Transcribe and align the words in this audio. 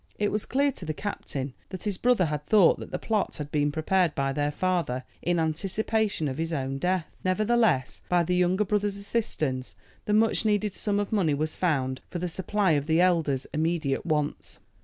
It 0.17 0.31
was 0.31 0.47
clear 0.47 0.71
to 0.71 0.83
the 0.85 0.95
captain 0.95 1.53
that 1.69 1.83
his 1.83 1.99
brother 1.99 2.25
had 2.25 2.47
thought 2.47 2.79
that 2.79 2.89
the 2.89 2.97
plot 2.97 3.35
had 3.37 3.51
been 3.51 3.71
prepared 3.71 4.15
by 4.15 4.33
their 4.33 4.49
father 4.49 5.03
in 5.21 5.39
anticipation 5.39 6.27
of 6.27 6.39
his 6.39 6.51
own 6.51 6.79
death. 6.79 7.05
Nevertheless, 7.23 8.01
by 8.09 8.23
the 8.23 8.35
younger 8.35 8.65
brother's 8.65 8.97
assistance, 8.97 9.75
the 10.05 10.13
much 10.13 10.43
needed 10.43 10.73
sum 10.73 10.99
of 10.99 11.11
money 11.13 11.35
was 11.35 11.55
found 11.55 12.01
for 12.09 12.17
the 12.17 12.27
supply 12.27 12.71
of 12.71 12.87
the 12.87 12.99
elder's 12.99 13.45
immediate 13.53 14.03
wants. 14.03 14.57